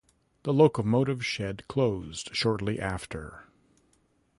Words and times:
The 0.41 0.51
locomotive 0.51 1.23
shed 1.23 1.67
closed 1.67 2.35
shortly 2.35 2.79
after. 2.79 3.43